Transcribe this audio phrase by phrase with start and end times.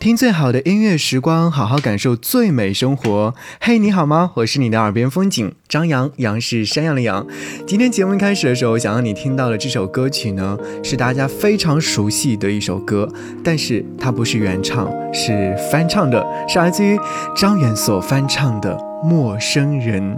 [0.00, 3.34] 听最好的音乐时光，好好感受最美生活。
[3.60, 4.30] 嘿，你好吗？
[4.36, 7.26] 我是你的耳边风景张扬，杨是山羊的羊。
[7.66, 13.06] 今天节目开始的时候，想让你听到的这首歌曲呢，是大家非常熟悉的一首歌，
[13.44, 16.98] 但是它不是原唱，是翻唱的，是来自于
[17.36, 18.74] 张远所翻唱的
[19.06, 20.16] 《陌生人》。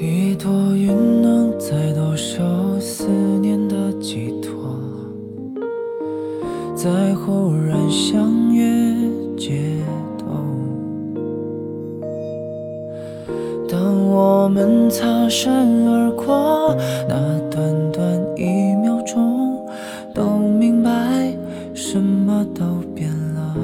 [0.00, 4.60] 一朵云能载多少思念的寄托？
[6.76, 8.49] 在忽然想
[14.12, 16.74] 我们擦身而过，
[17.08, 18.02] 那短短
[18.36, 19.64] 一秒钟，
[20.12, 20.90] 都明白
[21.72, 23.54] 什么都变了。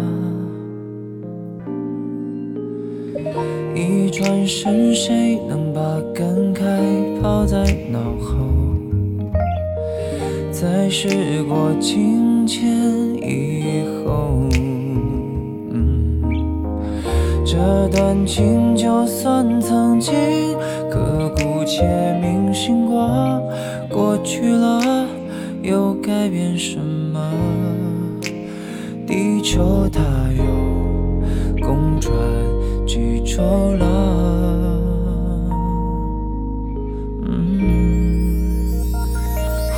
[3.74, 5.80] 一转身，谁能把
[6.14, 6.24] 感
[6.54, 6.62] 慨
[7.20, 7.58] 抛在
[7.90, 8.36] 脑后？
[10.52, 12.64] 在时过境迁
[13.20, 13.55] 以
[17.88, 20.12] 这段情就算曾经
[20.90, 21.84] 刻骨且
[22.20, 23.40] 铭心过，
[23.88, 25.06] 过去了
[25.62, 27.20] 又改变什么？
[29.06, 30.00] 地球它
[30.36, 30.42] 又
[31.64, 32.12] 公转
[32.88, 33.40] 几周
[33.78, 33.86] 了？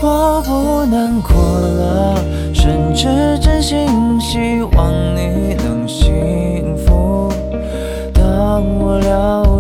[0.01, 3.07] 我不难过了，甚至
[3.39, 3.87] 真心
[4.19, 5.68] 希望你能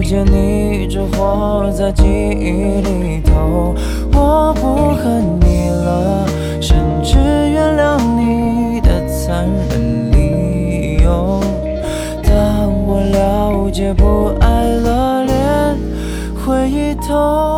[0.08, 3.74] 见你只活在记忆里头，
[4.14, 6.26] 我不恨你了，
[6.62, 11.42] 甚至原谅你的残忍理由。
[12.22, 15.76] 当我了解不爱了，连
[16.42, 17.57] 回忆都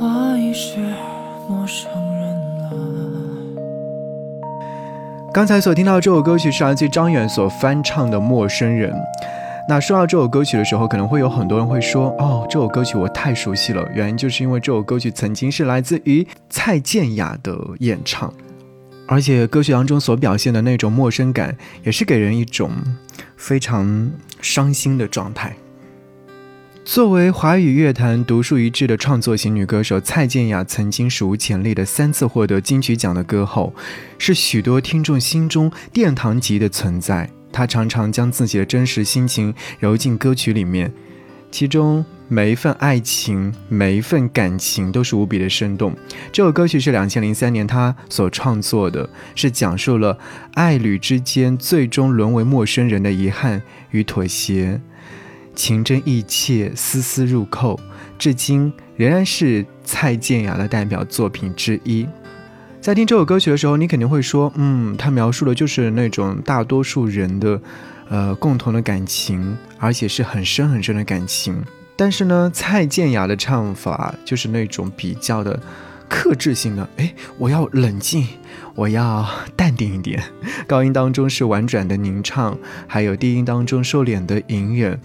[0.00, 0.76] 我已是。
[1.48, 2.70] 陌生人了。
[5.32, 8.92] 刚才所听到这首歌曲是来自张远所翻唱的《陌生人》。
[9.66, 18.30] 那说到这首歌曲的时候，可能会有很多人会说：“哦，这首歌曲我太熟悉了。”原因就是因为这首歌曲曾经是来自于蔡健雅的演唱，
[19.06, 22.70] 而且歌曲当中所表现的那种陌生感，也是给人一种
[23.38, 24.10] 非常
[24.42, 25.56] 伤心的状态。
[26.90, 33.74] 作为华语乐坛独树一帜的创作型女歌手，蔡健雅曾经史无前例的三次获得金曲奖的歌后，
[34.16, 37.28] 是许多听众心中殿堂级的存在。
[37.52, 40.90] 她常常将自己的真实心情揉进歌曲里面，
[41.50, 45.94] 其中每一份爱情、每一份感情都是无比的生动。
[46.32, 50.16] 这首歌曲是两千零三年她所创作的，是讲述了
[50.54, 53.60] 爱侣之间最终沦为陌生人的遗憾
[53.90, 54.80] 与妥协。
[55.58, 57.80] 情真意切，丝丝入扣，
[58.16, 62.06] 至今仍然是蔡健雅的代表作品之一。
[62.80, 67.60] 在听这首歌曲的时候，你肯定会说，嗯，它描述的就是那种大多数人的，
[68.08, 71.60] 呃，共同的感情，而且是很深很深的感情。
[71.96, 75.58] 但是呢，蔡健雅的唱法就是那种比较的
[76.08, 78.28] 克制性的，哎，我要冷静，
[78.76, 80.22] 我要淡定一点。
[80.68, 82.56] 高音当中是婉转的吟唱，
[82.86, 85.00] 还有低音当中收敛的隐忍，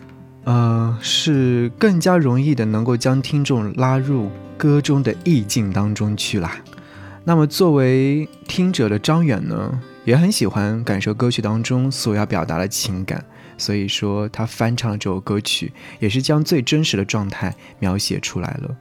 [0.45, 6.57] 呃，是更加容易的能够将听众拉入歌中的意境当中去啦。
[7.24, 13.24] 那么作为听者的张远呢，也很喜欢感受歌曲当中所要表达的情感。
[13.57, 18.75] 所以说，他翻唱这首歌曲，也是将最真实的状态描写出来了。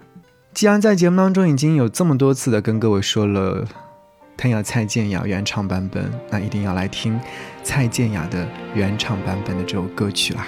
[0.54, 3.64] 既然在节目当中已经有这么多次的跟各位说了，
[4.36, 7.20] 他要蔡健雅原唱版本，那一定要来听
[7.62, 10.46] 蔡健雅的原唱版本的这首歌曲啦。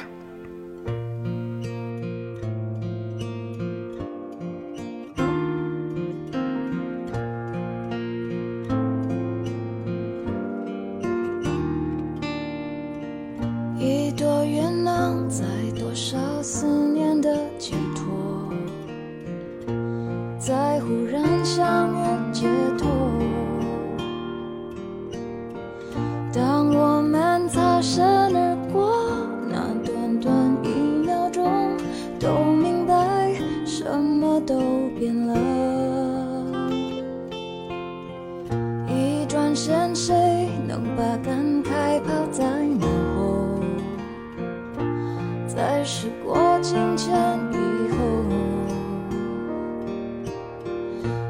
[46.74, 47.14] 清晨
[47.52, 47.56] 以
[47.92, 47.96] 后，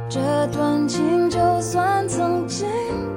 [0.08, 2.66] 这段情就算曾经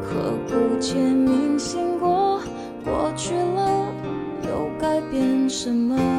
[0.02, 2.42] 刻骨铭心过，
[2.84, 3.94] 过去了
[4.44, 6.17] 又改变什么？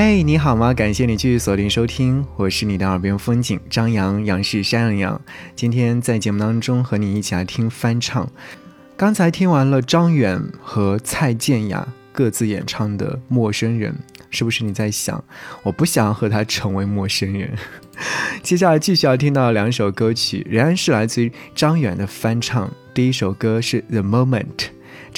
[0.00, 0.72] 嘿，你好吗？
[0.72, 5.20] 感谢你继续锁定收听，我是你的耳边风景张扬，杨是山羊羊。
[5.56, 8.30] 今天在节目当中和你一起来听翻唱。
[8.96, 13.92] 刚才听完了张远和蔡健雅各自演唱的《陌生人》，
[14.30, 15.24] 是不是你在想，
[15.64, 17.52] 我不想和他成为陌生人？
[18.40, 22.70] 接下来继续要听到两首歌曲，仍然是来自于张远的翻唱。
[22.94, 24.44] 第一首歌是《The Moment》。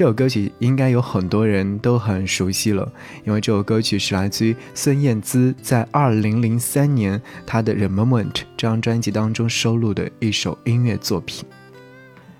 [0.01, 2.91] 这首歌曲应该有很多人都很熟悉了，
[3.23, 11.45] 因为这首歌曲是来自于孙燕姿在二零零三年她的《Remoment》这张专辑当中收录的一首音乐作品。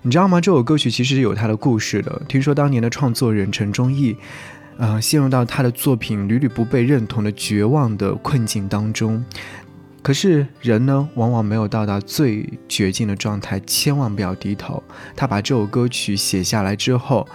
[0.01, 0.41] 你知道吗？
[0.41, 2.19] 这首歌曲其实有它的故事的。
[2.27, 4.17] 听说当年的创作人陈忠义，
[4.77, 9.23] 呃，陷入到他的作品屡屡不被认同的绝望的困境当中。
[10.01, 14.81] 可是人呢，往往没有到达最绝境的状态，千万不要低头。
[15.15, 17.27] 他把这首歌曲写下来之后，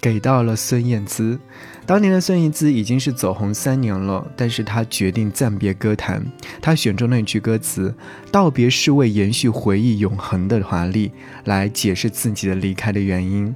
[0.00, 1.38] 给到了孙燕姿。
[1.86, 6.24] 当年的孙燕姿已经是走红三年了，但是她决定暂别歌坛。
[6.60, 7.94] 她选中那句歌词
[8.30, 11.10] “道别是为延续回忆永恒的华丽”
[11.44, 13.54] 来解释自己的离开的原因。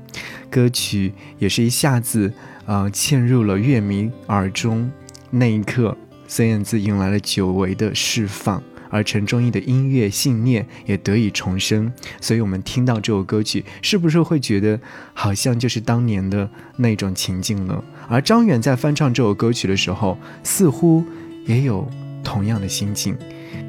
[0.51, 2.33] 歌曲也是一下子，
[2.67, 4.91] 呃，嵌入了乐迷耳中。
[5.31, 5.97] 那一刻。
[6.27, 8.61] 孙燕姿迎来了久违的释放，
[8.95, 11.93] 而陈忠义的音乐信念也得以重生。
[12.21, 14.79] 所以，我们听到这首歌曲，是不是会觉得
[15.13, 17.83] 好像就是当年的那种情境呢？
[18.09, 21.05] 而张远在翻唱这首歌曲的时候，似乎
[21.45, 21.91] 也有
[22.23, 23.17] 同样的心境，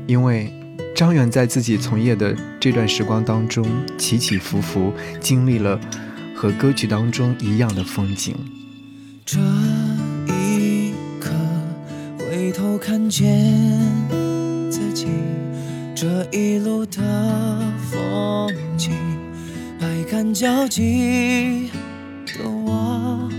[0.05, 0.53] 因为
[0.96, 3.65] 张远在自己从业的这段时光当中
[3.98, 5.79] 起起伏伏，经历了
[6.36, 8.36] 和歌曲当中一样的风景。
[9.25, 9.39] 这
[10.27, 11.32] 一刻
[12.20, 14.05] 回头看见
[14.94, 15.08] 己
[15.96, 17.01] 这一路的
[17.89, 18.92] 风景，
[19.80, 21.70] 百感交集
[22.25, 23.30] 的我，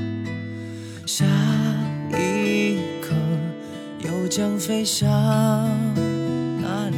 [1.04, 1.24] 下
[2.10, 3.14] 一刻
[4.00, 5.08] 又将飞向
[6.62, 6.96] 哪里？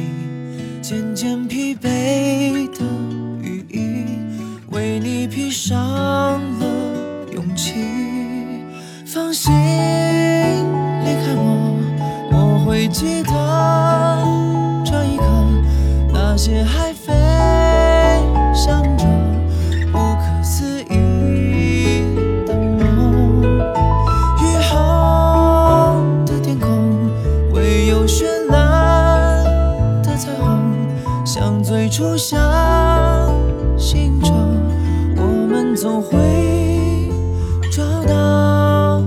[0.81, 2.83] 渐渐疲惫的
[3.41, 4.05] 羽翼
[4.71, 5.77] 为你披上
[6.59, 6.65] 了
[7.33, 7.73] 勇气，
[9.05, 11.77] 放心离开我，
[12.31, 12.35] 我。
[12.65, 13.33] 会记得
[16.51, 17.13] 那些还飞
[18.55, 19.05] 翔着
[19.91, 22.03] 不可思议
[22.47, 23.43] 的梦。
[23.43, 27.07] 雨后的天空，
[27.53, 29.43] 唯有绚烂
[30.01, 30.59] 的彩虹，
[31.23, 33.31] 像最初相
[33.77, 34.31] 信着，
[35.17, 36.17] 我们总会
[37.71, 39.03] 找到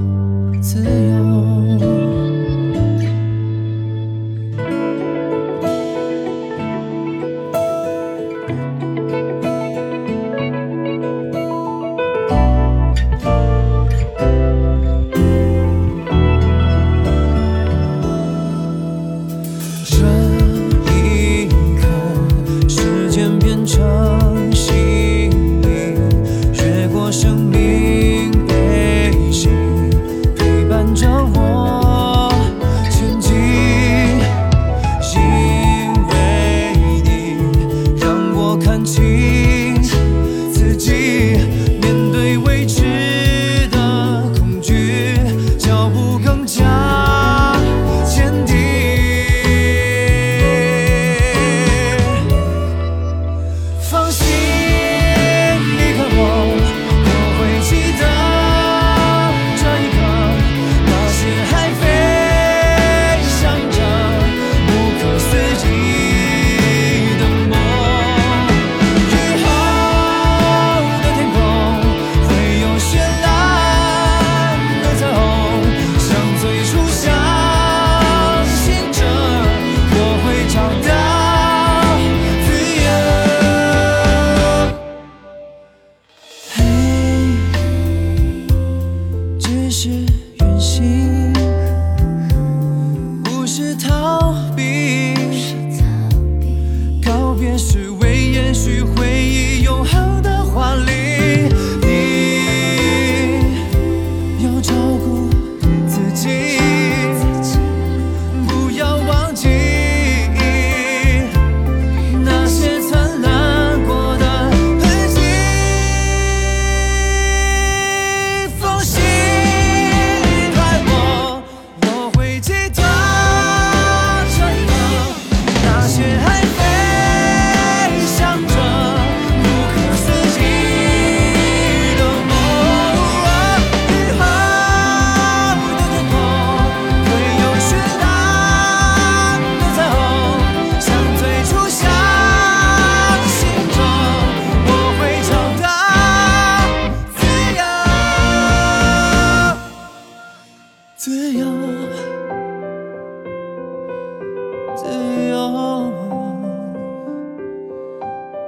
[154.76, 154.86] 自
[155.28, 155.62] 由。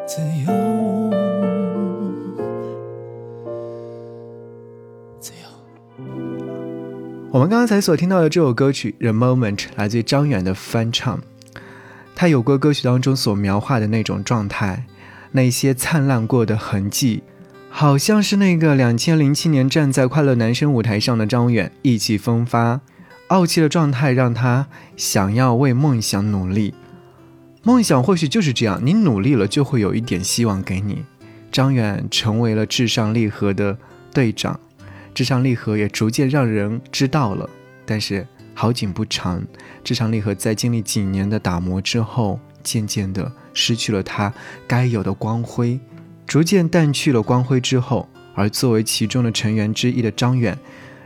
[0.06, 1.10] 自由
[5.18, 6.06] 自由
[7.32, 11.18] 我们刚才所听到的这首歌曲 the moment 来自于张远的翻唱
[12.14, 14.84] 他有过歌曲当中所描画的那种状态
[15.32, 17.22] 那些灿烂过的痕迹
[17.70, 22.80] 好像是那个两千零七年站在快乐男生舞台上的张远意气风发
[23.28, 24.66] 傲气的状态让他
[24.96, 26.74] 想要为梦想努力。
[27.62, 31.04] 梦想或许就是这样，你努力了，就会有一点希望给你。
[31.50, 33.78] 张远成为了至上励合的
[34.12, 34.60] 队长，
[35.14, 37.48] 至上励合也逐渐让人知道了。
[37.86, 39.42] 但是好景不长，
[39.82, 44.32] 至上励合在经历几年的打磨之后，渐渐的失去了它
[44.66, 45.80] 该有的光辉，
[46.26, 50.58] 逐渐淡去了光辉之后，而作为其中的成员之一的张远，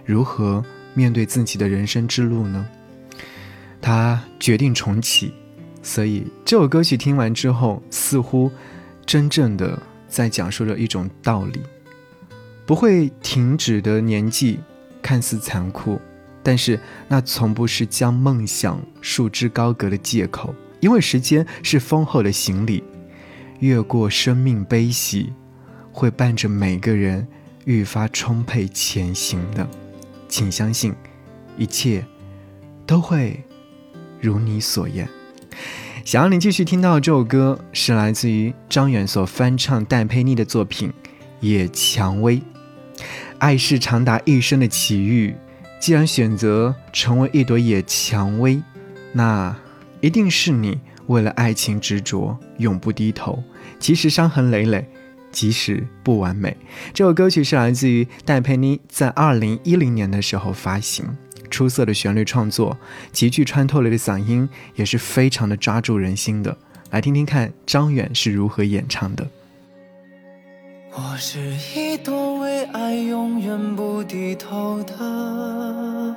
[0.05, 0.65] 如何
[0.99, 2.67] 面对自己的人生之路呢？
[3.81, 5.33] 他决定重启，
[5.81, 8.51] 所以这首歌曲听完之后，似乎
[9.07, 9.81] 真正的。
[10.09, 11.61] 在讲述着一种道理：
[12.65, 14.59] 不会停止的年纪，
[15.03, 16.01] 看似残酷，
[16.43, 20.55] 但是那从不是将梦想束之高阁的借口。
[20.81, 22.83] 因为时间是丰厚的行李，
[23.59, 25.35] 越过生命悲喜，
[25.93, 27.29] 会伴着每个人
[27.67, 29.69] 愈发充沛前行的。
[30.29, 30.95] 请相信，
[31.57, 32.05] 一切
[32.87, 33.43] 都会
[34.21, 35.09] 如你所愿。
[36.05, 40.91] 想要你继续听到这首歌，是来自于张远所翻唱戴佩妮的作品
[41.41, 42.37] 《野蔷薇》。
[43.39, 45.37] 爱是长达一生的奇遇，
[45.79, 48.63] 既然选择成为一朵野蔷薇，
[49.13, 49.55] 那
[50.01, 53.43] 一定是你为了爱情执着，永不低头。
[53.79, 54.89] 即使伤痕累累，
[55.31, 56.57] 即使不完美。
[56.93, 61.05] 这首歌曲是来自于戴佩妮在二零一零年的时候发行。
[61.51, 62.77] 出色的旋律创作，
[63.11, 66.55] 极具穿透力的嗓音，也是非常的抓住人心的。
[66.91, 69.27] 来听听看张远是如何演唱的。
[70.93, 71.39] 我是
[71.75, 76.17] 一朵为爱永远不低头的。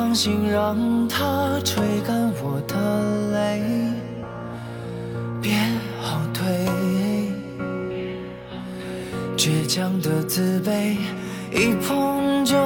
[0.00, 2.76] 放心让它吹干我的
[3.32, 3.60] 泪，
[5.42, 5.54] 别
[6.00, 6.46] 后退。
[9.36, 10.96] 倔强的自卑，
[11.52, 12.56] 一碰就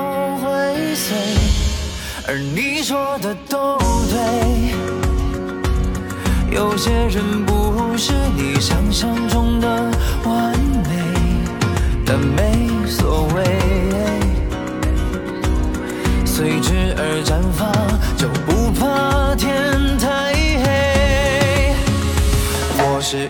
[0.42, 1.16] 会碎。
[2.29, 3.79] 而你说的都
[4.11, 4.75] 对，
[6.55, 9.66] 有些人不是你想象中的
[10.27, 10.53] 完
[10.85, 10.90] 美，
[12.05, 12.51] 但没。
[17.04, 17.68] 而绽放，
[18.16, 21.74] 就不怕天太黑。
[22.78, 23.28] 我是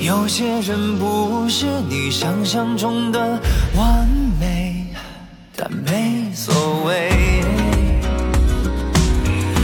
[0.00, 3.18] 有些人不是你想象中的
[3.76, 4.06] 完
[4.38, 4.86] 美，
[5.56, 6.54] 但没所
[6.84, 7.10] 谓，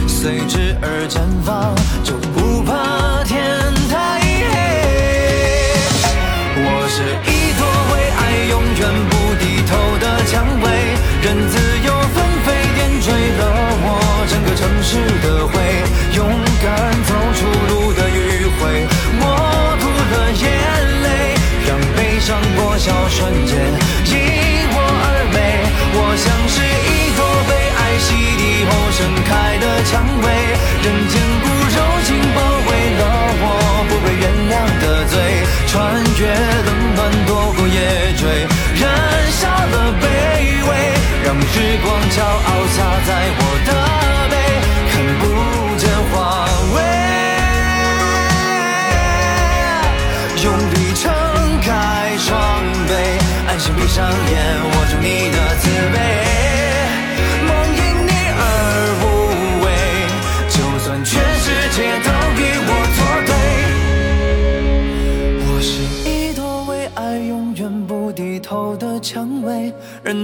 [0.07, 3.45] 随之而绽放，就不怕天
[3.89, 4.55] 太黑。
[6.55, 7.32] 我是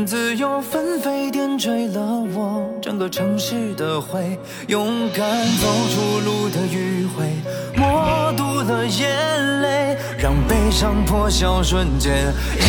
[0.10, 2.02] 自由纷飞，点缀了
[2.34, 4.40] 我整个城市的灰。
[4.66, 5.24] 勇敢
[5.62, 7.28] 走出路的余晖，
[7.76, 12.12] 默读了眼泪，让悲伤破晓瞬间
[12.58, 12.66] 因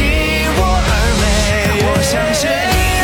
[0.55, 1.83] 我而美。
[1.83, 3.00] 我相信。